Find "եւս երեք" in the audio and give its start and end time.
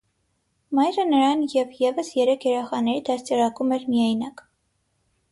1.81-2.47